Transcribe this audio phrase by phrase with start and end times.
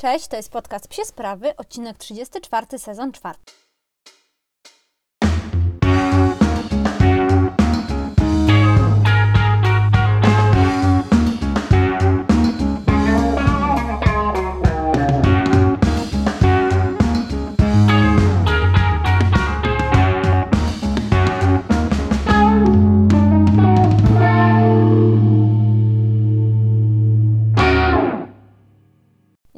[0.00, 3.38] Cześć, to jest podcast Psie Sprawy, odcinek 34, sezon 4.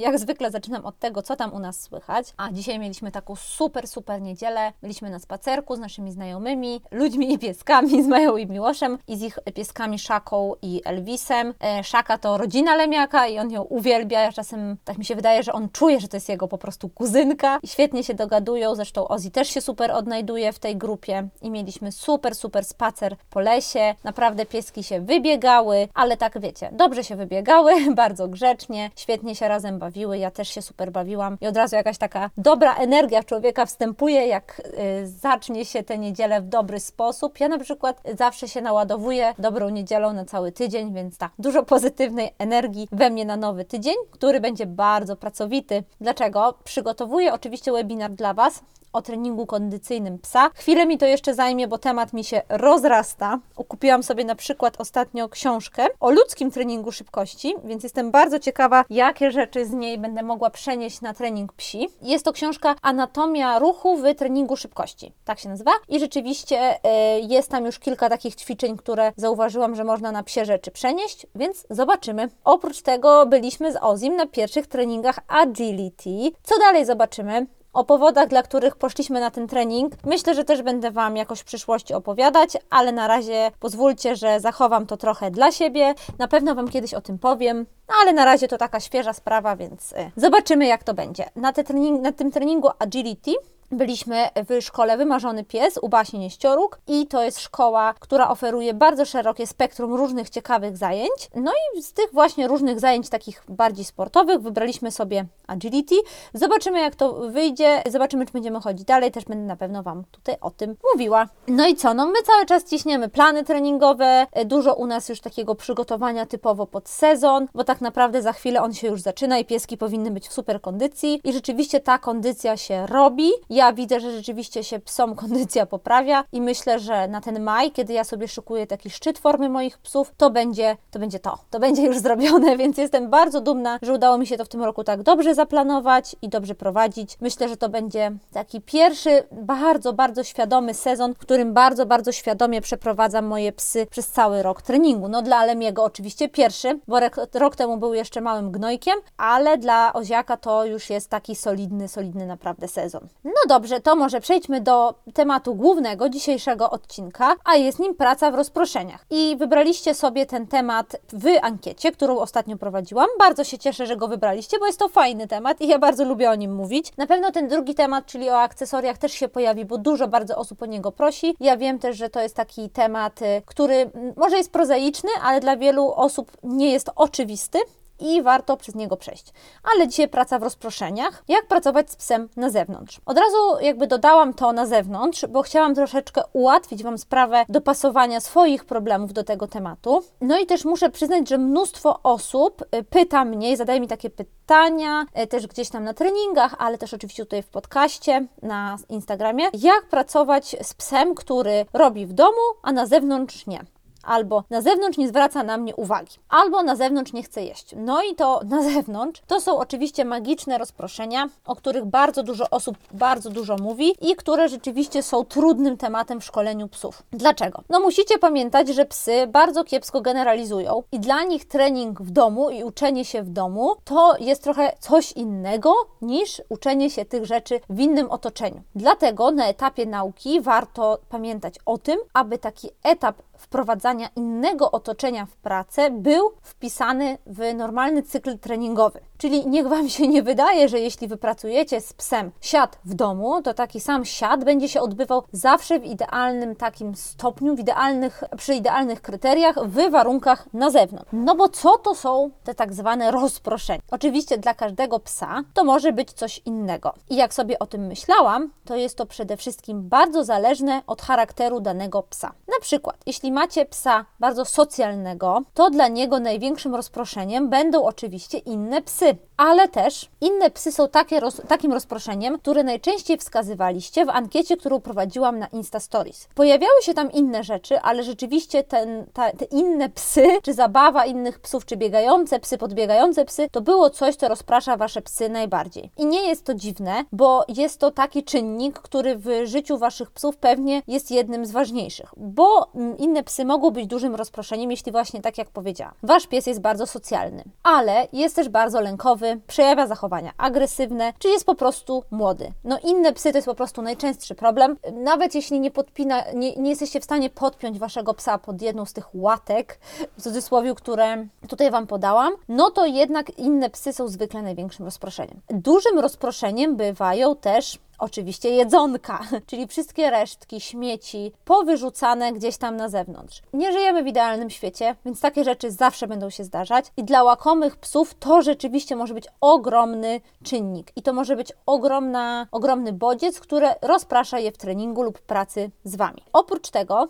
[0.02, 2.34] Jak zwykle zaczynam od tego, co tam u nas słychać.
[2.36, 4.72] A dzisiaj mieliśmy taką super, super niedzielę.
[4.82, 9.22] Byliśmy na spacerku z naszymi znajomymi, ludźmi i pieskami, z Mają i Miłoszem i z
[9.22, 11.54] ich pieskami Szaką i Elvisem.
[11.64, 14.20] E, Szaka to rodzina Lemiaka i on ją uwielbia.
[14.20, 16.88] Ja czasem tak mi się wydaje, że on czuje, że to jest jego po prostu
[16.88, 17.58] kuzynka.
[17.62, 18.74] I świetnie się dogadują.
[18.74, 21.28] Zresztą Ozzy też się super odnajduje w tej grupie.
[21.42, 23.94] I mieliśmy super, super spacer po lesie.
[24.04, 29.78] Naprawdę pieski się wybiegały, ale tak wiecie, dobrze się wybiegały, bardzo grzecznie, świetnie się razem
[29.92, 34.26] bawiły, ja też się super bawiłam i od razu jakaś taka dobra energia człowieka wstępuje,
[34.26, 34.62] jak
[35.02, 37.40] y, zacznie się tę niedzielę w dobry sposób.
[37.40, 42.34] Ja na przykład zawsze się naładowuję dobrą niedzielą na cały tydzień, więc tak, dużo pozytywnej
[42.38, 45.84] energii we mnie na nowy tydzień, który będzie bardzo pracowity.
[46.00, 46.54] Dlaczego?
[46.64, 50.50] Przygotowuję oczywiście webinar dla Was, o treningu kondycyjnym psa.
[50.54, 53.38] Chwilę mi to jeszcze zajmie, bo temat mi się rozrasta.
[53.68, 59.30] Kupiłam sobie na przykład ostatnio książkę o ludzkim treningu szybkości, więc jestem bardzo ciekawa, jakie
[59.30, 61.88] rzeczy z niej będę mogła przenieść na trening psi.
[62.02, 65.72] Jest to książka Anatomia ruchu w treningu szybkości, tak się nazywa.
[65.88, 66.78] I rzeczywiście y,
[67.20, 71.66] jest tam już kilka takich ćwiczeń, które zauważyłam, że można na psie rzeczy przenieść, więc
[71.70, 72.28] zobaczymy.
[72.44, 76.30] Oprócz tego byliśmy z Ozim na pierwszych treningach agility.
[76.42, 77.46] Co dalej zobaczymy?
[77.72, 81.44] O powodach, dla których poszliśmy na ten trening, myślę, że też będę Wam jakoś w
[81.44, 85.94] przyszłości opowiadać, ale na razie pozwólcie, że zachowam to trochę dla siebie.
[86.18, 89.56] Na pewno Wam kiedyś o tym powiem, no ale na razie to taka świeża sprawa,
[89.56, 91.24] więc y, zobaczymy, jak to będzie.
[91.36, 93.32] Na, te trening, na tym treningu Agility
[93.72, 99.04] byliśmy w szkole Wymarzony Pies u Basi Nieścioruk i to jest szkoła, która oferuje bardzo
[99.04, 101.30] szerokie spektrum różnych ciekawych zajęć.
[101.34, 105.94] No i z tych właśnie różnych zajęć takich bardziej sportowych wybraliśmy sobie agility.
[106.34, 110.36] Zobaczymy jak to wyjdzie, zobaczymy czy będziemy chodzić dalej, też będę na pewno Wam tutaj
[110.40, 111.26] o tym mówiła.
[111.48, 115.54] No i co, no my cały czas ciśniemy plany treningowe, dużo u nas już takiego
[115.54, 119.76] przygotowania typowo pod sezon, bo tak naprawdę za chwilę on się już zaczyna i pieski
[119.76, 123.30] powinny być w super kondycji i rzeczywiście ta kondycja się robi.
[123.50, 127.92] Ja widzę, że rzeczywiście się psom kondycja poprawia i myślę, że na ten maj, kiedy
[127.92, 131.82] ja sobie szykuję taki szczyt formy moich psów, to będzie to, będzie to, to będzie
[131.82, 135.02] już zrobione, więc jestem bardzo dumna, że udało mi się to w tym roku tak
[135.02, 137.16] dobrze zaplanować i dobrze prowadzić.
[137.20, 142.60] Myślę, że to będzie taki pierwszy bardzo, bardzo świadomy sezon, w którym bardzo, bardzo świadomie
[142.60, 145.08] przeprowadzam moje psy przez cały rok treningu.
[145.08, 149.92] No dla Alemiego oczywiście pierwszy, bo rok, rok temu był jeszcze małym gnojkiem, ale dla
[149.92, 153.08] Oziaka to już jest taki solidny, solidny naprawdę sezon.
[153.24, 158.34] No dobrze, to może przejdźmy do tematu głównego dzisiejszego odcinka, a jest nim praca w
[158.34, 159.06] rozproszeniach.
[159.10, 163.06] I wybraliście sobie ten temat w ankiecie, którą ostatnio prowadziłam.
[163.18, 166.30] Bardzo się cieszę, że go wybraliście, bo jest to fajny temat i ja bardzo lubię
[166.30, 166.96] o nim mówić.
[166.96, 170.62] Na pewno ten drugi temat, czyli o akcesoriach, też się pojawi, bo dużo bardzo osób
[170.62, 171.36] o niego prosi.
[171.40, 175.56] Ja wiem też, że to jest taki temat, y, który może jest prozaiczny, ale dla
[175.56, 177.58] wielu osób nie jest oczywisty
[178.02, 179.32] i warto przez niego przejść.
[179.74, 181.24] Ale dzisiaj praca w rozproszeniach.
[181.28, 183.00] Jak pracować z psem na zewnątrz?
[183.06, 188.64] Od razu jakby dodałam to na zewnątrz, bo chciałam troszeczkę ułatwić Wam sprawę dopasowania swoich
[188.64, 190.02] problemów do tego tematu.
[190.20, 194.10] No i też muszę przyznać, że mnóstwo osób y, pyta mnie i zadaje mi takie
[194.10, 199.44] pytania, y, też gdzieś tam na treningach, ale też oczywiście tutaj w podcaście, na Instagramie,
[199.54, 203.64] jak pracować z psem, który robi w domu, a na zewnątrz nie
[204.02, 207.74] albo na zewnątrz nie zwraca na mnie uwagi, albo na zewnątrz nie chce jeść.
[207.76, 212.76] No i to na zewnątrz to są oczywiście magiczne rozproszenia, o których bardzo dużo osób
[212.92, 217.02] bardzo dużo mówi i które rzeczywiście są trudnym tematem w szkoleniu psów.
[217.12, 217.62] Dlaczego?
[217.68, 222.64] No musicie pamiętać, że psy bardzo kiepsko generalizują i dla nich trening w domu i
[222.64, 227.80] uczenie się w domu to jest trochę coś innego niż uczenie się tych rzeczy w
[227.80, 228.62] innym otoczeniu.
[228.74, 235.36] Dlatego na etapie nauki warto pamiętać o tym, aby taki etap wprowadzania innego otoczenia w
[235.36, 239.00] pracę był wpisany w normalny cykl treningowy.
[239.18, 243.54] Czyli niech Wam się nie wydaje, że jeśli wypracujecie z psem siad w domu, to
[243.54, 249.02] taki sam siad będzie się odbywał zawsze w idealnym takim stopniu, w idealnych, przy idealnych
[249.02, 251.08] kryteriach, w warunkach na zewnątrz.
[251.12, 253.80] No bo co to są te tak zwane rozproszenia?
[253.90, 256.94] Oczywiście dla każdego psa to może być coś innego.
[257.10, 261.60] I jak sobie o tym myślałam, to jest to przede wszystkim bardzo zależne od charakteru
[261.60, 262.32] danego psa.
[262.48, 268.82] Na przykład, jeśli macie psa, bardzo socjalnego, to dla niego największym rozproszeniem będą oczywiście inne
[268.82, 274.56] psy, ale też inne psy są takie roz, takim rozproszeniem, które najczęściej wskazywaliście w ankiecie,
[274.56, 276.28] którą prowadziłam na Insta Stories.
[276.34, 281.40] Pojawiały się tam inne rzeczy, ale rzeczywiście ten, ta, te inne psy, czy zabawa innych
[281.40, 285.90] psów, czy biegające psy, podbiegające psy, to było coś, co rozprasza wasze psy najbardziej.
[285.98, 290.36] I nie jest to dziwne, bo jest to taki czynnik, który w życiu waszych psów
[290.36, 295.20] pewnie jest jednym z ważniejszych, bo mm, inne psy mogą być dużym rozproszeniem, jeśli właśnie
[295.20, 295.94] tak jak powiedziałam.
[296.02, 301.46] Wasz pies jest bardzo socjalny, ale jest też bardzo lękowy, przejawia zachowania agresywne, czy jest
[301.46, 302.52] po prostu młody.
[302.64, 304.76] No inne psy to jest po prostu najczęstszy problem.
[304.92, 308.92] Nawet jeśli nie podpina, nie, nie jesteście w stanie podpiąć waszego psa pod jedną z
[308.92, 309.78] tych łatek,
[310.18, 315.40] w cudzysłowie, które tutaj Wam podałam, no to jednak inne psy są zwykle największym rozproszeniem.
[315.48, 323.42] Dużym rozproszeniem bywają też oczywiście jedzonka, czyli wszystkie resztki, śmieci, powyrzucane gdzieś tam na zewnątrz.
[323.52, 327.76] Nie żyjemy w idealnym świecie, więc takie rzeczy zawsze będą się zdarzać i dla łakomych
[327.76, 333.68] psów to rzeczywiście może być ogromny czynnik i to może być ogromna, ogromny bodziec, który
[333.82, 336.22] rozprasza je w treningu lub pracy z Wami.
[336.32, 337.08] Oprócz tego,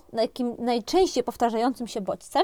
[0.58, 2.42] najczęściej powtarzającym się bodźcem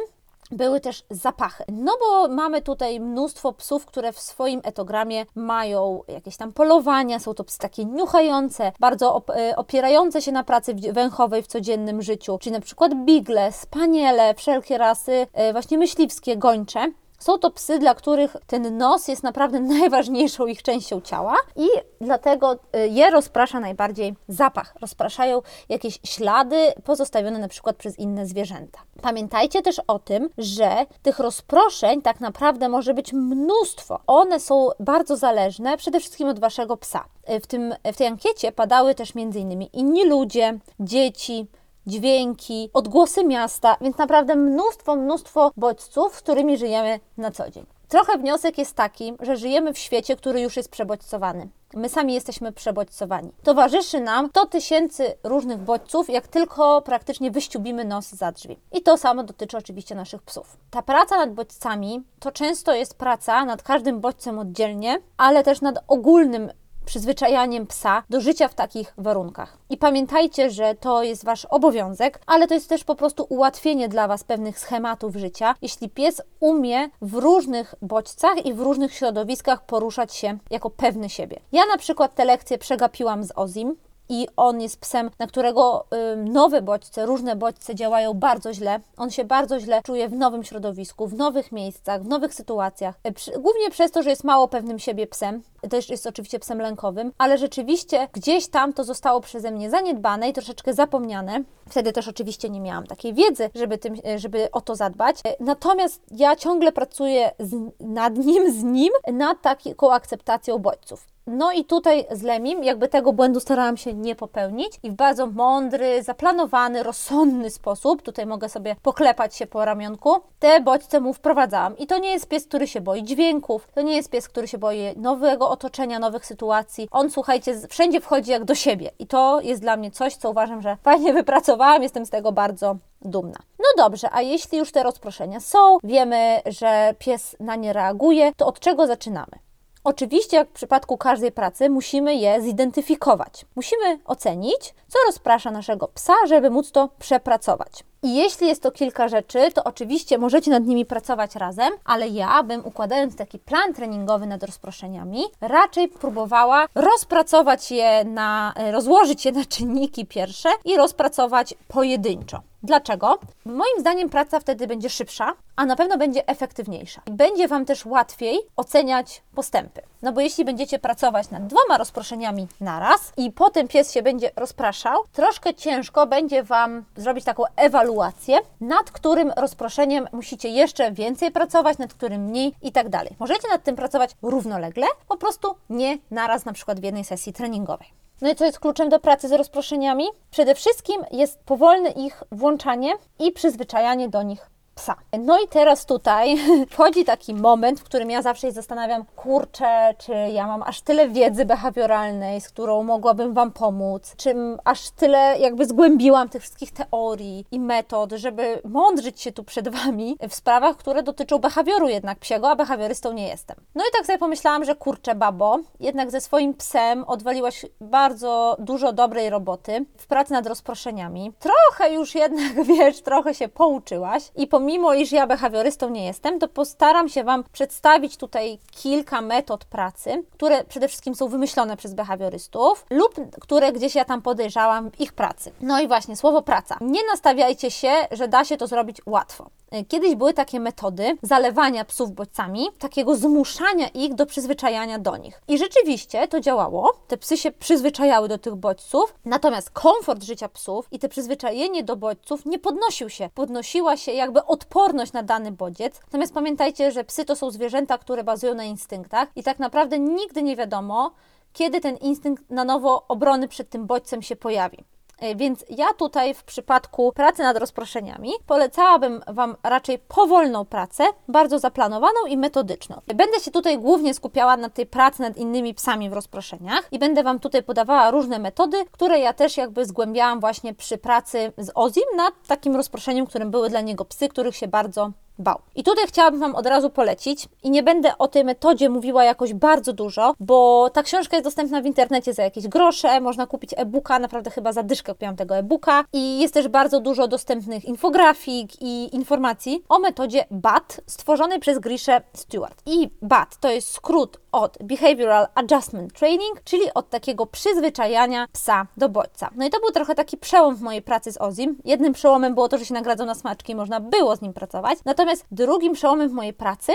[0.51, 1.65] były też zapachy.
[1.73, 7.35] No bo mamy tutaj mnóstwo psów, które w swoim etogramie mają jakieś tam polowania, są
[7.35, 12.53] to psy takie niuchające, bardzo e, opierające się na pracy węchowej w codziennym życiu, czyli
[12.53, 16.93] na przykład bigle, spaniele, wszelkie rasy e, właśnie myśliwskie, gończe.
[17.19, 21.67] Są to psy, dla których ten nos jest naprawdę najważniejszą ich częścią ciała i
[22.01, 24.75] dlatego y, je rozprasza najbardziej zapach.
[24.81, 28.79] Rozpraszają jakieś ślady pozostawione na przykład przez inne zwierzęta.
[29.03, 34.01] Pamiętajcie też o tym, że tych rozproszeń tak naprawdę może być mnóstwo.
[34.07, 37.05] One są bardzo zależne przede wszystkim od waszego psa.
[37.31, 39.63] Y, w, tym, w tej ankiecie padały też m.in.
[39.63, 41.47] inni ludzie, dzieci,
[41.89, 47.67] dźwięki, odgłosy miasta, więc naprawdę mnóstwo, mnóstwo bodźców, z którymi żyjemy na co dzień.
[47.89, 51.49] Trochę wniosek jest taki, że żyjemy w świecie, który już jest przebodźcowany.
[51.75, 53.33] My sami jesteśmy przebodźcowani.
[53.43, 58.57] Towarzyszy nam 100 tysięcy różnych bodźców, jak tylko praktycznie wyściubimy nos za drzwi.
[58.73, 60.57] I to samo dotyczy oczywiście naszych psów.
[60.71, 65.79] Ta praca nad bodźcami to często jest praca nad każdym bodźcem oddzielnie, ale też nad
[65.89, 66.51] ogólnym
[66.89, 69.59] przyzwyczajaniem psa do życia w takich warunkach.
[69.71, 74.09] I pamiętajcie, że to jest Wasz obowiązek, ale to jest też po prostu ułatwienie dla
[74.09, 80.15] Was pewnych schematów życia, jeśli pies umie w różnych bodźcach i w różnych środowiskach poruszać
[80.15, 81.41] się jako pewny siebie.
[81.53, 83.77] Ja na przykład te lekcje przegapiłam z Ozim,
[84.09, 88.81] i on jest psem, na którego nowe bodźce, różne bodźce działają bardzo źle.
[88.97, 92.95] On się bardzo źle czuje w nowym środowisku, w nowych miejscach, w nowych sytuacjach.
[93.15, 95.43] Przy, głównie przez to, że jest mało pewnym siebie psem.
[95.71, 100.33] Też jest oczywiście psem lękowym, ale rzeczywiście gdzieś tam to zostało przeze mnie zaniedbane i
[100.33, 101.43] troszeczkę zapomniane.
[101.69, 105.17] Wtedy też oczywiście nie miałam takiej wiedzy, żeby, tym, y, żeby o to zadbać.
[105.21, 111.07] Y, natomiast ja ciągle pracuję z, nad nim, z nim, nad taką akceptacją bodźców.
[111.31, 115.27] No i tutaj z Lemim jakby tego błędu starałam się nie popełnić i w bardzo
[115.27, 121.79] mądry, zaplanowany, rozsądny sposób, tutaj mogę sobie poklepać się po ramionku, te bodźce mu wprowadzałam.
[121.79, 124.59] I to nie jest pies, który się boi dźwięków, to nie jest pies, który się
[124.59, 126.89] boi nowego otoczenia, nowych sytuacji.
[126.91, 130.63] On, słuchajcie, wszędzie wchodzi jak do siebie i to jest dla mnie coś, co uważam,
[130.63, 133.39] że fajnie wypracowałam, jestem z tego bardzo dumna.
[133.59, 138.47] No dobrze, a jeśli już te rozproszenia są, wiemy, że pies na nie reaguje, to
[138.47, 139.48] od czego zaczynamy?
[139.89, 143.47] Oczywiście, jak w przypadku każdej pracy, musimy je zidentyfikować.
[143.57, 147.85] Musimy ocenić, co rozprasza naszego psa, żeby móc to przepracować.
[148.03, 152.43] I jeśli jest to kilka rzeczy, to oczywiście możecie nad nimi pracować razem, ale ja
[152.43, 159.45] bym układając taki plan treningowy nad rozproszeniami, raczej próbowała rozpracować je na, rozłożyć je na
[159.45, 162.41] czynniki pierwsze i rozpracować pojedynczo.
[162.63, 163.19] Dlaczego?
[163.45, 167.03] Moim zdaniem praca wtedy będzie szybsza, a na pewno będzie efektywniejsza.
[167.07, 169.83] Będzie Wam też łatwiej oceniać postępy.
[170.03, 175.01] No bo jeśli będziecie pracować nad dwoma rozproszeniami naraz i potem pies się będzie rozpraszał,
[175.13, 181.95] troszkę ciężko będzie Wam zrobić taką ewaluację, nad którym rozproszeniem musicie jeszcze więcej pracować, nad
[181.95, 183.17] którym mniej i tak dalej.
[183.19, 187.89] Możecie nad tym pracować równolegle, po prostu nie naraz, na przykład w jednej sesji treningowej.
[188.21, 190.05] No i co jest kluczem do pracy z rozproszeniami?
[190.31, 194.97] Przede wszystkim jest powolne ich włączanie i przyzwyczajanie do nich psa.
[195.19, 196.37] No i teraz tutaj
[196.71, 201.09] wchodzi taki moment, w którym ja zawsze się zastanawiam, kurczę, czy ja mam aż tyle
[201.09, 207.47] wiedzy behawioralnej, z którą mogłabym Wam pomóc, czy aż tyle jakby zgłębiłam tych wszystkich teorii
[207.51, 212.51] i metod, żeby mądrzyć się tu przed Wami w sprawach, które dotyczą behawioru jednak psiego,
[212.51, 213.57] a behawiorystą nie jestem.
[213.75, 218.93] No i tak sobie pomyślałam, że kurczę, babo, jednak ze swoim psem odwaliłaś bardzo dużo
[218.93, 221.33] dobrej roboty w pracy nad rozproszeniami.
[221.39, 226.49] Trochę już jednak, wiesz, trochę się pouczyłaś i pomimo, iż ja behawiorystą nie jestem, to
[226.49, 232.87] postaram się Wam przedstawić tutaj kilka metod pracy, które przede wszystkim są wymyślone przez behawiorystów
[232.91, 235.53] lub które gdzieś ja tam podejrzałam w ich pracy.
[235.61, 236.79] No i właśnie, słowo praca.
[236.81, 239.51] Nie nastawiajcie się, że da się to zrobić łatwo.
[239.89, 245.43] Kiedyś były takie metody zalewania psów bodźcami, takiego zmuszania ich do przyzwyczajania do nich.
[245.49, 246.93] I rzeczywiście to działało.
[247.09, 251.97] Te psy się przyzwyczajały do tych bodźców, natomiast komfort życia psów i te przyzwyczajenie do
[251.97, 253.31] bodźców nie podnosił się.
[253.35, 256.01] Podnosiła się jakby odporność na dany bodziec.
[256.01, 260.43] Natomiast pamiętajcie, że psy to są zwierzęta, które bazują na instynktach i tak naprawdę nigdy
[260.43, 261.15] nie wiadomo,
[261.53, 264.85] kiedy ten instynkt na nowo obrony przed tym bodźcem się pojawi.
[265.19, 271.59] E, więc ja tutaj w przypadku pracy nad rozproszeniami polecałabym Wam raczej powolną pracę, bardzo
[271.59, 273.01] zaplanowaną i metodyczną.
[273.07, 277.23] Będę się tutaj głównie skupiała na tej pracy nad innymi psami w rozproszeniach i będę
[277.23, 282.17] Wam tutaj podawała różne metody, które ja też jakby zgłębiałam właśnie przy pracy z Ozim
[282.17, 285.59] nad takim rozproszeniem, którym były dla niego psy, których się bardzo bał.
[285.75, 289.55] I tutaj chciałabym Wam od razu polecić i nie będę o tej metodzie mówiła jakoś
[289.55, 294.19] bardzo dużo, bo ta książka jest dostępna w internecie za jakieś grosze, można kupić e-booka,
[294.19, 299.17] naprawdę chyba za dyszkę kupiłam tego e-booka i jest też bardzo dużo dostępnych infografik i
[299.17, 302.83] informacji o metodzie BAT stworzonej przez Griszę Stewart.
[302.87, 309.09] I BAT to jest skrót od Behavioral Adjustment Training, czyli od takiego przyzwyczajania psa do
[309.09, 309.51] bodźca.
[309.57, 311.79] No i to był trochę taki przełom w mojej pracy z Ozim.
[311.85, 314.99] Jednym przełomem było to, że się nagradzał na smaczki i można było z nim pracować.
[315.05, 316.93] Natomiast drugim przełomem w mojej pracy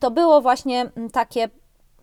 [0.00, 1.48] to było właśnie mm, takie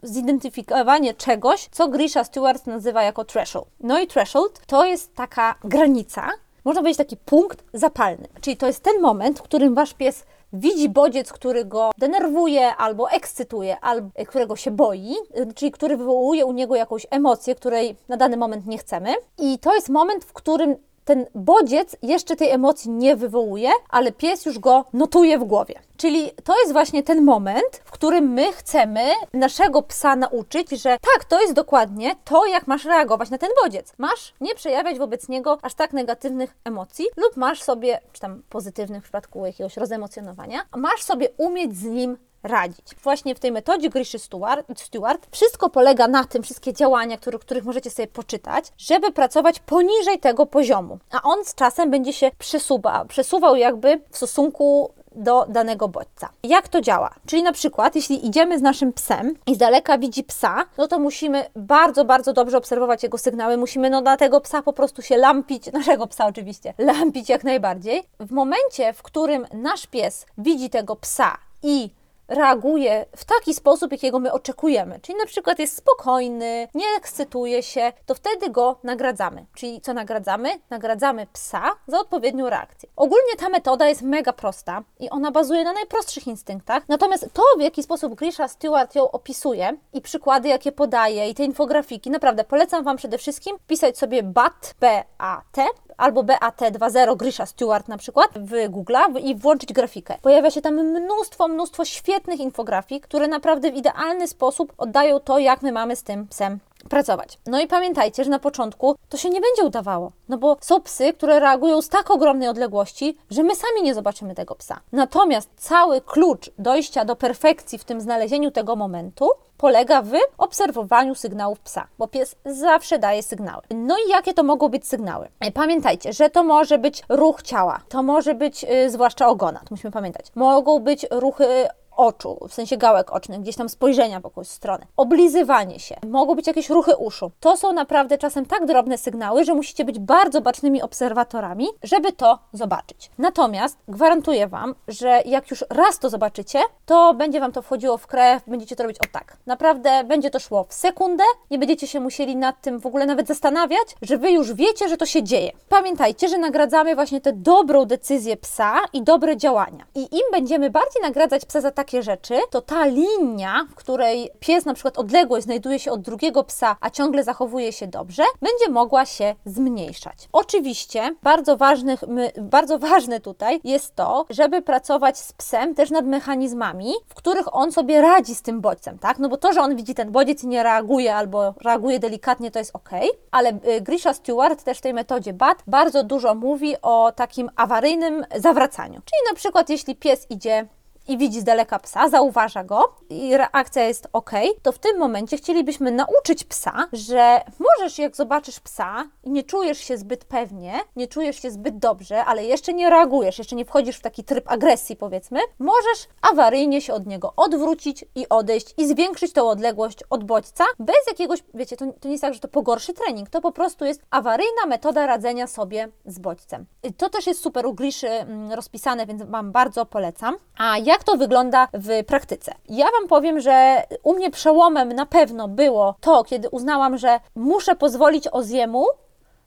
[0.03, 3.67] zidentyfikowanie czegoś, co Grisha Stewart nazywa jako threshold.
[3.79, 6.29] No i threshold to jest taka granica,
[6.65, 8.27] można powiedzieć taki punkt zapalny.
[8.41, 13.11] Czyli to jest ten moment, w którym wasz pies widzi bodziec, który go denerwuje albo
[13.11, 15.15] ekscytuje, albo którego się boi,
[15.55, 19.13] czyli który wywołuje u niego jakąś emocję, której na dany moment nie chcemy.
[19.38, 24.46] I to jest moment, w którym ten bodziec jeszcze tej emocji nie wywołuje, ale pies
[24.46, 25.75] już go notuje w głowie.
[25.98, 29.01] Czyli to jest właśnie ten moment, w którym my chcemy
[29.34, 33.93] naszego psa nauczyć, że tak, to jest dokładnie to, jak masz reagować na ten bodziec.
[33.98, 39.00] Masz nie przejawiać wobec niego aż tak negatywnych emocji, lub masz sobie, czy tam pozytywnych
[39.01, 42.95] w przypadku jakiegoś rozemocjonowania, masz sobie umieć z nim radzić.
[43.03, 47.65] Właśnie w tej metodzie Griszy Stewart, Stewart wszystko polega na tym, wszystkie działania, które, których
[47.65, 51.00] możecie sobie poczytać, żeby pracować poniżej tego poziomu.
[51.12, 56.29] A on z czasem będzie się przesuwał, przesuwał jakby w stosunku do danego bodźca.
[56.43, 57.13] Jak to działa?
[57.25, 61.00] Czyli na przykład, jeśli idziemy z naszym psem i z daleka widzi psa, no to
[61.00, 63.57] musimy bardzo, bardzo dobrze obserwować jego sygnały.
[63.57, 68.03] Musimy no na tego psa po prostu się lampić, naszego psa oczywiście, lampić jak najbardziej.
[68.19, 71.89] W momencie, w którym nasz pies widzi tego psa i
[72.31, 77.93] reaguje w taki sposób, jakiego my oczekujemy, czyli na przykład jest spokojny, nie ekscytuje się,
[78.05, 79.45] to wtedy go nagradzamy.
[79.55, 80.50] Czyli co nagradzamy?
[80.69, 82.89] Nagradzamy psa za odpowiednią reakcję.
[82.95, 87.61] Ogólnie ta metoda jest mega prosta i ona bazuje na najprostszych instynktach, natomiast to, w
[87.61, 92.83] jaki sposób Grisha Stewart ją opisuje i przykłady, jakie podaje i te infografiki, naprawdę polecam
[92.83, 95.67] Wam przede wszystkim pisać sobie BAT, B-A-T,
[95.98, 100.17] albo BAT20 Grisha Stewart na przykład w Google i włączyć grafikę.
[100.21, 105.62] Pojawia się tam mnóstwo, mnóstwo świetnych infografik, które naprawdę w idealny sposób oddają to, jak
[105.62, 107.39] my mamy z tym psem pracować.
[107.45, 111.13] No i pamiętajcie, że na początku to się nie będzie udawało, no bo są psy,
[111.13, 114.79] które reagują z tak ogromnej odległości, że my sami nie zobaczymy tego psa.
[114.91, 119.29] Natomiast cały klucz dojścia do perfekcji w tym znalezieniu tego momentu
[119.61, 123.61] polega w obserwowaniu sygnałów psa, bo pies zawsze daje sygnały.
[123.69, 125.27] No i jakie to mogą być sygnały?
[125.53, 129.91] Pamiętajcie, że to może być ruch ciała, to może być yy, zwłaszcza ogona, to musimy
[129.91, 130.25] pamiętać.
[130.35, 131.67] Mogą być ruchy
[131.98, 136.48] oczu, w sensie gałek ocznych, gdzieś tam spojrzenia w jakąś stronę, oblizywanie się, mogą być
[136.48, 137.31] jakieś ruchy uszu.
[137.39, 142.39] To są naprawdę czasem tak drobne sygnały, że musicie być bardzo bacznymi obserwatorami, żeby to
[142.53, 143.12] zobaczyć.
[143.17, 148.07] Natomiast gwarantuję Wam, że jak już raz to zobaczycie, to będzie Wam to wchodziło w
[148.07, 149.38] krew, będziecie to robić o tak.
[149.45, 153.27] Naprawdę będzie to szło w sekundę, nie będziecie się musieli nad tym w ogóle nawet
[153.27, 155.51] zastanawiać, że Wy już wiecie, że to się dzieje.
[155.69, 159.86] Pamiętajcie, że nagradzamy właśnie tę dobrą decyzję psa i dobre działania.
[159.95, 164.65] I im będziemy bardziej nagradzać psa za takie rzeczy, to ta linia, w której pies
[164.65, 169.05] na przykład odległość znajduje się od drugiego psa, a ciągle zachowuje się dobrze, będzie mogła
[169.05, 170.29] się zmniejszać.
[170.31, 172.03] Oczywiście bardzo, ważnych,
[172.41, 177.71] bardzo ważne tutaj jest to, żeby pracować z psem też nad mechanizmami, w których on
[177.71, 179.19] sobie radzi z tym bodźcem, tak?
[179.19, 182.59] No bo to, że on widzi ten bodziec i nie reaguje albo reaguje delikatnie, to
[182.59, 182.89] jest ok,
[183.31, 188.25] ale y, Grisha Stewart też w tej metodzie BAT bardzo dużo mówi o takim awaryjnym
[188.35, 188.93] zawracaniu.
[188.93, 190.67] Czyli na przykład jeśli pies idzie
[191.08, 194.31] i widzi z daleka psa, zauważa go i reakcja jest ok,
[194.62, 199.77] to w tym momencie chcielibyśmy nauczyć psa, że możesz, jak zobaczysz psa i nie czujesz
[199.77, 203.98] się zbyt pewnie, nie czujesz się zbyt dobrze, ale jeszcze nie reagujesz, jeszcze nie wchodzisz
[203.98, 209.34] w taki tryb agresji, powiedzmy, możesz awaryjnie się od niego odwrócić i odejść i zwiększyć
[209.34, 212.93] tą odległość od bodźca bez jakiegoś, wiecie, to, to nie jest tak, że to pogorszy
[212.93, 216.65] trening, to po prostu jest awaryjna metoda radzenia sobie z bodźcem.
[216.98, 220.38] To też jest super u Griszy mm, rozpisane, więc Wam bardzo polecam.
[220.58, 222.51] A jak to wygląda w praktyce?
[222.70, 227.75] Ja Wam powiem, że u mnie przełomem na pewno było to, kiedy uznałam, że muszę
[227.75, 228.86] pozwolić Oziemu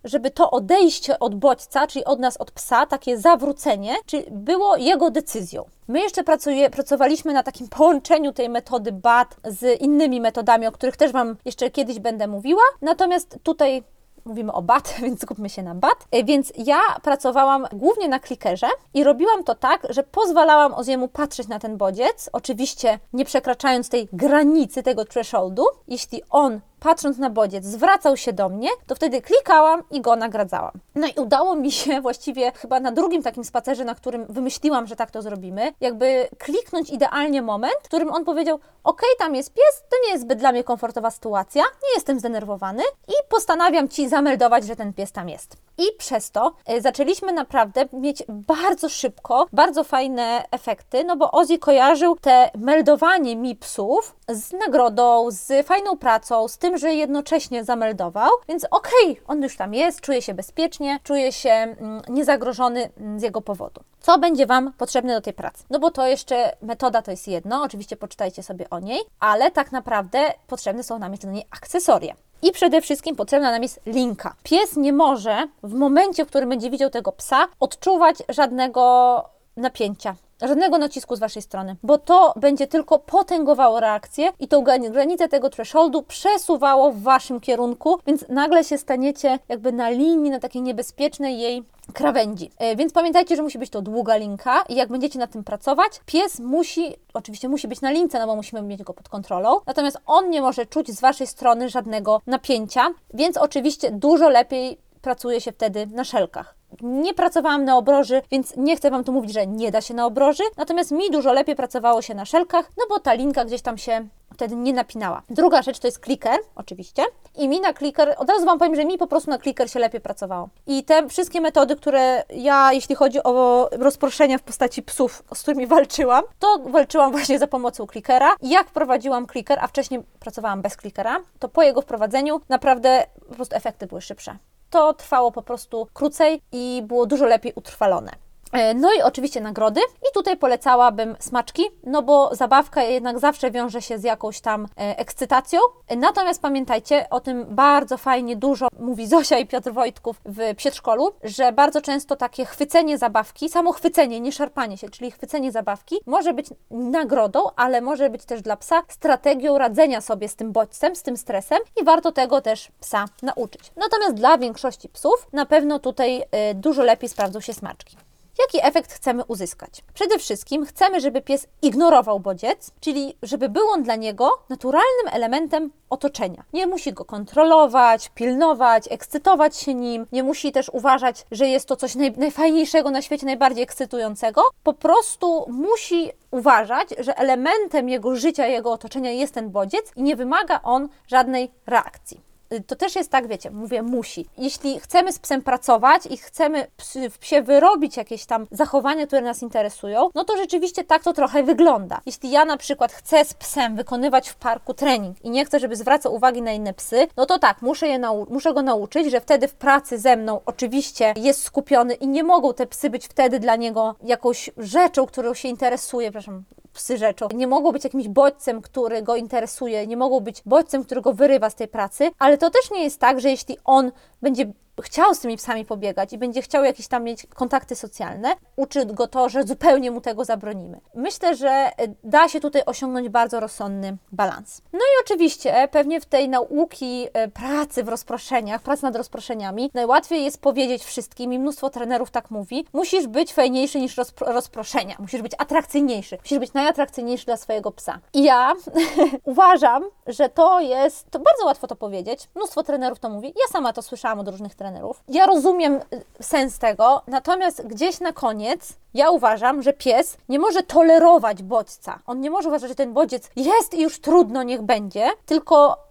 [0.04, 5.10] żeby to odejście od bodźca, czyli od nas, od psa, takie zawrócenie, czyli było jego
[5.10, 5.64] decyzją.
[5.88, 10.96] My jeszcze pracuje, pracowaliśmy na takim połączeniu tej metody BAT z innymi metodami, o których
[10.96, 12.62] też Wam jeszcze kiedyś będę mówiła.
[12.82, 13.82] Natomiast tutaj
[14.24, 16.06] mówimy o BAT, więc skupmy się na BAT.
[16.10, 21.48] E, więc ja pracowałam głównie na klikerze i robiłam to tak, że pozwalałam Oziemu patrzeć
[21.48, 25.64] na ten bodziec, oczywiście nie przekraczając tej granicy, tego thresholdu.
[25.88, 30.72] Jeśli on patrząc na bodziec, zwracał się do mnie, to wtedy klikałam i go nagradzałam.
[30.94, 34.96] No i udało mi się właściwie chyba na drugim takim spacerze, na którym wymyśliłam, że
[34.96, 39.82] tak to zrobimy, jakby kliknąć idealnie moment, w którym on powiedział: OK, tam jest pies,
[39.90, 44.66] to nie jest zbyt dla mnie komfortowa sytuacja, nie jestem zdenerwowany i postanawiam ci zameldować,
[44.66, 45.56] że ten pies tam jest.
[45.78, 51.58] I przez to y, zaczęliśmy naprawdę mieć bardzo szybko, bardzo fajne efekty, no bo Ozzy
[51.58, 58.30] kojarzył te meldowanie mi psów z nagrodą, z fajną pracą, z tym, że jednocześnie zameldował,
[58.48, 63.20] więc okej, okay, on już tam jest, czuje się bezpiecznie, czuje się mm, niezagrożony mm,
[63.20, 63.80] z jego powodu.
[64.00, 65.64] Co będzie Wam potrzebne do tej pracy?
[65.70, 69.72] No bo to jeszcze metoda to jest jedno, oczywiście poczytajcie sobie o niej, ale tak
[69.72, 72.14] naprawdę potrzebne są nam jeszcze do niej akcesoria.
[72.42, 74.34] I przede wszystkim potrzebna nam jest linka.
[74.42, 79.24] Pies nie może w momencie, w którym będzie widział tego psa, odczuwać żadnego
[79.56, 85.28] napięcia, żadnego nacisku z Waszej strony, bo to będzie tylko potęgowało reakcję i tą granicę
[85.28, 90.62] tego thresholdu przesuwało w Waszym kierunku, więc nagle się staniecie jakby na linii, na takiej
[90.62, 91.62] niebezpiecznej jej
[91.92, 92.50] krawędzi.
[92.58, 96.00] E, więc pamiętajcie, że musi być to długa linka i jak będziecie nad tym pracować,
[96.06, 99.98] pies musi, oczywiście musi być na lince, no bo musimy mieć go pod kontrolą, natomiast
[100.06, 105.52] on nie może czuć z Waszej strony żadnego napięcia, więc oczywiście dużo lepiej pracuje się
[105.52, 106.54] wtedy na szelkach.
[106.80, 110.06] Nie pracowałam na obroży, więc nie chcę Wam tu mówić, że nie da się na
[110.06, 113.78] obroży, natomiast mi dużo lepiej pracowało się na szelkach, no bo ta linka gdzieś tam
[113.78, 115.22] się wtedy nie napinała.
[115.30, 117.02] Druga rzecz to jest clicker, oczywiście.
[117.36, 119.78] I mi na clicker, od razu Wam powiem, że mi po prostu na clicker się
[119.78, 120.48] lepiej pracowało.
[120.66, 125.66] I te wszystkie metody, które ja, jeśli chodzi o rozproszenia w postaci psów, z którymi
[125.66, 128.36] walczyłam, to walczyłam właśnie za pomocą clickera.
[128.42, 133.34] I jak wprowadziłam clicker, a wcześniej pracowałam bez clickera, to po jego wprowadzeniu naprawdę po
[133.34, 134.36] prostu efekty były szybsze
[134.74, 138.23] to trwało po prostu krócej i było dużo lepiej utrwalone.
[138.52, 139.80] E, no i oczywiście nagrody.
[139.80, 144.98] I tutaj polecałabym smaczki, no bo zabawka jednak zawsze wiąże się z jakąś tam e,
[144.98, 145.60] ekscytacją.
[145.96, 151.52] Natomiast pamiętajcie, o tym bardzo fajnie dużo mówi Zosia i Piotr Wojtków w przedszkolu, że
[151.52, 156.46] bardzo często takie chwycenie zabawki, samo chwycenie, nie szarpanie się, czyli chwycenie zabawki, może być
[156.70, 161.16] nagrodą, ale może być też dla psa strategią radzenia sobie z tym bodźcem, z tym
[161.16, 163.72] stresem i warto tego też psa nauczyć.
[163.76, 167.96] Natomiast dla większości psów na pewno tutaj y, dużo lepiej sprawdzą się smaczki.
[168.38, 169.84] Jaki efekt chcemy uzyskać?
[169.94, 175.70] Przede wszystkim chcemy, żeby pies ignorował bodziec, czyli żeby był on dla niego naturalnym elementem
[175.90, 176.44] otoczenia.
[176.52, 181.76] Nie musi go kontrolować, pilnować, ekscytować się nim, nie musi też uważać, że jest to
[181.76, 184.42] coś naj, najfajniejszego na świecie, najbardziej ekscytującego.
[184.62, 190.16] Po prostu musi uważać, że elementem jego życia, jego otoczenia jest ten bodziec i nie
[190.16, 192.33] wymaga on żadnej reakcji.
[192.54, 194.26] Y, to też jest tak, wiecie, mówię musi.
[194.38, 196.66] Jeśli chcemy z psem pracować i chcemy
[197.10, 201.42] w psie wyrobić jakieś tam zachowania, które nas interesują, no to rzeczywiście tak to trochę
[201.42, 202.00] wygląda.
[202.06, 205.76] Jeśli ja na przykład chcę z psem wykonywać w parku trening i nie chcę, żeby
[205.76, 209.48] zwracał uwagi na inne psy, no to tak, muszę, je muszę go nauczyć, że wtedy
[209.48, 213.56] w pracy ze mną oczywiście jest skupiony i nie mogą te psy być wtedy dla
[213.56, 217.28] niego jakąś rzeczą, którą się interesuje, przepraszam, psy rzeczą.
[217.34, 221.50] Nie mogą być jakimś bodźcem, który go interesuje, nie mogą być bodźcem, który go wyrywa
[221.50, 225.20] z tej pracy, ale to też nie jest tak, że jeśli on będzie chciał z
[225.20, 229.44] tymi psami pobiegać i będzie chciał jakieś tam mieć kontakty socjalne, uczy go to, że
[229.44, 230.80] zupełnie mu tego zabronimy.
[230.94, 231.72] Myślę, że e,
[232.04, 234.62] da się tutaj osiągnąć bardzo rozsądny balans.
[234.72, 240.24] No i oczywiście pewnie w tej nauki e, pracy w rozproszeniach, pracy nad rozproszeniami, najłatwiej
[240.24, 245.22] jest powiedzieć wszystkim i mnóstwo trenerów tak mówi, musisz być fajniejszy niż rozpro rozproszenia, musisz
[245.22, 247.98] być atrakcyjniejszy, musisz być najatrakcyjniejszy dla swojego psa.
[248.12, 248.52] I ja
[249.24, 253.72] uważam, że to jest, to bardzo łatwo to powiedzieć, mnóstwo trenerów to mówi, ja sama
[253.72, 254.63] to słyszałam od różnych trenerów,
[255.08, 255.80] ja rozumiem y,
[256.20, 261.98] sens tego, natomiast gdzieś na koniec ja uważam, że pies nie może tolerować bodźca.
[262.06, 265.84] On nie może uważać, że ten bodziec jest i już trudno, niech będzie, tylko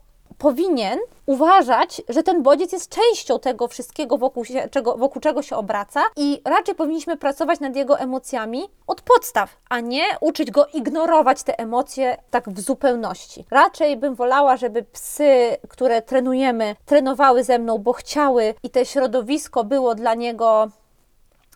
[0.43, 5.55] powinien uważać, że ten bodziec jest częścią tego wszystkiego, wokół, się, czego, wokół czego się
[5.55, 11.43] obraca i raczej powinniśmy pracować nad jego emocjami od podstaw, a nie uczyć go ignorować
[11.43, 13.45] te emocje tak w zupełności.
[13.51, 19.63] Raczej bym wolała, żeby psy, które trenujemy, trenowały ze mną, bo chciały i to środowisko
[19.63, 20.69] było dla niego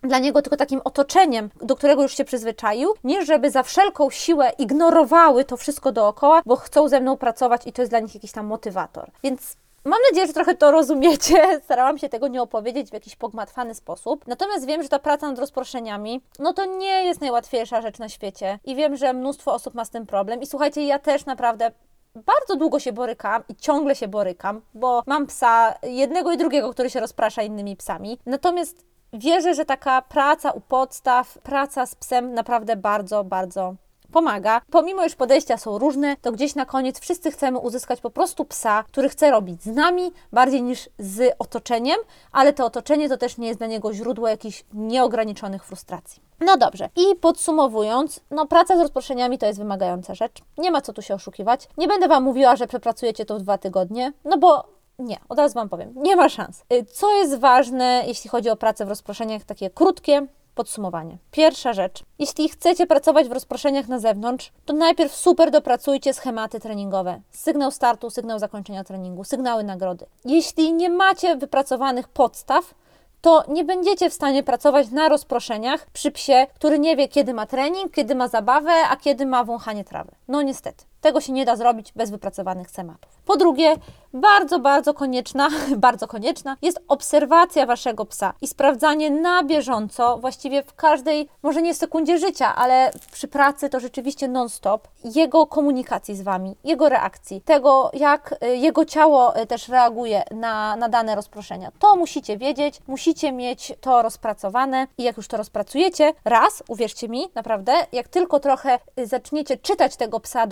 [0.03, 4.51] dla niego tylko takim otoczeniem, do którego już się przyzwyczaił, niż żeby za wszelką siłę
[4.57, 8.31] ignorowały to wszystko dookoła, bo chcą ze mną pracować i to jest dla nich jakiś
[8.31, 9.11] tam motywator.
[9.23, 9.57] Więc
[9.87, 11.43] Mam nadzieję, że trochę to rozumiecie.
[11.63, 14.27] Starałam się tego nie opowiedzieć w jakiś pogmatwany sposób.
[14.27, 18.59] Natomiast wiem, że ta praca nad rozproszeniami, no to nie jest najłatwiejsza rzecz na świecie.
[18.65, 20.41] I wiem, że mnóstwo osób ma z tym problem.
[20.41, 21.71] I słuchajcie, ja też naprawdę
[22.15, 26.89] bardzo długo się borykam i ciągle się borykam, bo mam psa jednego i drugiego, który
[26.89, 28.19] się rozprasza innymi psami.
[28.25, 33.75] Natomiast wierzę, że taka praca u podstaw, praca z psem naprawdę bardzo, bardzo
[34.11, 34.61] pomaga.
[34.71, 38.83] Pomimo, iż podejścia są różne, to gdzieś na koniec wszyscy chcemy uzyskać po prostu psa,
[38.87, 41.97] który chce robić z nami bardziej niż z otoczeniem,
[42.31, 46.21] ale to otoczenie to też nie jest dla niego źródło jakichś nieograniczonych frustracji.
[46.39, 50.41] No dobrze, i podsumowując, no praca z rozproszeniami to jest wymagająca rzecz.
[50.57, 51.67] Nie ma co tu się oszukiwać.
[51.77, 55.53] Nie będę Wam mówiła, że przepracujecie to w dwa tygodnie, no bo nie, od razu
[55.53, 56.63] Wam powiem, nie ma szans.
[56.73, 61.17] Y, co jest ważne, jeśli chodzi o pracę w rozproszeniach, takie krótkie podsumowanie.
[61.31, 62.03] Pierwsza rzecz.
[62.19, 67.21] Jeśli chcecie pracować w rozproszeniach na zewnątrz, to najpierw super dopracujcie schematy treningowe.
[67.31, 70.05] Sygnał startu, sygnał zakończenia treningu, sygnały nagrody.
[70.25, 72.73] Jeśli nie macie wypracowanych podstaw,
[73.21, 77.45] to nie będziecie w stanie pracować na rozproszeniach przy psie, który nie wie, kiedy ma
[77.45, 80.11] trening, kiedy ma zabawę, a kiedy ma wąchanie trawy.
[80.27, 80.85] No niestety.
[81.01, 83.11] Tego się nie da zrobić bez wypracowanych schematów.
[83.25, 83.75] Po drugie,
[84.13, 90.73] bardzo, bardzo konieczna, bardzo konieczna jest obserwacja waszego psa i sprawdzanie na bieżąco, właściwie w
[90.73, 96.55] każdej, może nie sekundzie życia, ale przy pracy to rzeczywiście non-stop, jego komunikacji z wami,
[96.63, 101.71] jego reakcji, tego jak y, jego ciało y, też reaguje na, na dane rozproszenia.
[101.79, 107.27] To musicie wiedzieć, musicie mieć to rozpracowane i jak już to rozpracujecie, raz, uwierzcie mi,
[107.35, 110.47] naprawdę, jak tylko trochę y, zaczniecie czytać tego psa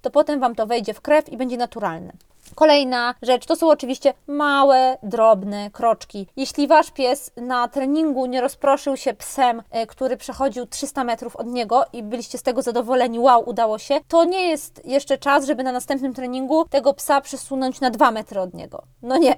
[0.00, 2.12] to potem wam to wejdzie w krew i będzie naturalne.
[2.54, 6.26] Kolejna rzecz to są oczywiście małe, drobne kroczki.
[6.36, 11.46] Jeśli wasz pies na treningu nie rozproszył się psem, e, który przechodził 300 metrów od
[11.46, 15.62] niego i byliście z tego zadowoleni, wow, udało się, to nie jest jeszcze czas, żeby
[15.62, 18.82] na następnym treningu tego psa przesunąć na 2 metry od niego.
[19.02, 19.36] No nie.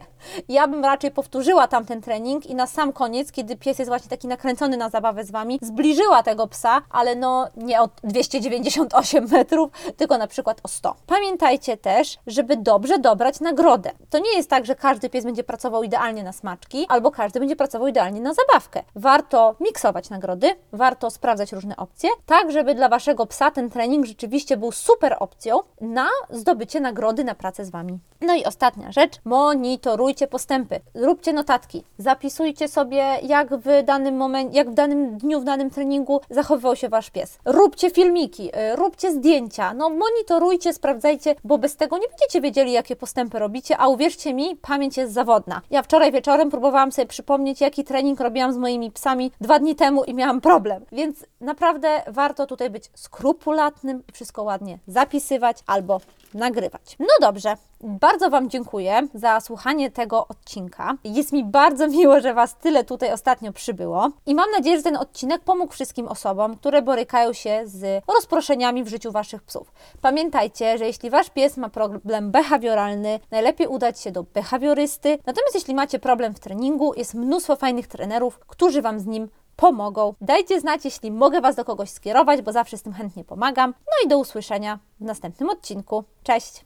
[0.48, 4.28] Ja bym raczej powtórzyła tamten trening i na sam koniec, kiedy pies jest właśnie taki
[4.28, 10.18] nakręcony na zabawę z wami, zbliżyła tego psa, ale no nie o 298 metrów, tylko
[10.18, 10.94] na przykład o 100.
[11.06, 13.90] Pamiętajcie też, żeby dobrze dobrać nagrodę.
[14.10, 17.56] To nie jest tak, że każdy pies będzie pracował idealnie na smaczki, albo każdy będzie
[17.56, 18.82] pracował idealnie na zabawkę.
[18.94, 24.56] Warto miksować nagrody, warto sprawdzać różne opcje, tak żeby dla Waszego psa ten trening rzeczywiście
[24.56, 27.98] był super opcją na zdobycie nagrody na pracę z Wami.
[28.20, 30.80] No i ostatnia rzecz, monitorujcie postępy.
[30.94, 36.20] Róbcie notatki, zapisujcie sobie, jak w danym momencie, jak w danym dniu, w danym treningu
[36.30, 37.38] zachowywał się Wasz pies.
[37.44, 43.38] Róbcie filmiki, y, róbcie zdjęcia, no monitorujcie, sprawdzajcie, bo bez tego nie będziecie wiedzieli, postępy
[43.38, 45.60] robicie, a uwierzcie mi, pamięć jest zawodna.
[45.70, 50.04] Ja wczoraj wieczorem próbowałam sobie przypomnieć, jaki trening robiłam z moimi psami dwa dni temu
[50.04, 50.84] i miałam problem.
[50.92, 56.00] Więc naprawdę warto tutaj być skrupulatnym i wszystko ładnie zapisywać albo
[56.36, 56.96] nagrywać.
[56.98, 60.94] No dobrze, bardzo Wam dziękuję za słuchanie tego odcinka.
[61.04, 64.96] Jest mi bardzo miło, że Was tyle tutaj ostatnio przybyło i mam nadzieję, że ten
[64.96, 69.72] odcinek pomógł wszystkim osobom, które borykają się z rozproszeniami w życiu Waszych psów.
[70.00, 75.18] Pamiętajcie, że jeśli Wasz pies ma problem behawioralny, najlepiej udać się do behawiorysty.
[75.26, 80.14] Natomiast jeśli macie problem w treningu, jest mnóstwo fajnych trenerów, którzy Wam z nim pomogą.
[80.20, 83.74] Dajcie znać, jeśli mogę Was do kogoś skierować, bo zawsze z tym chętnie pomagam.
[83.86, 86.04] No i do usłyszenia w następnym odcinku.
[86.22, 86.64] Cześć!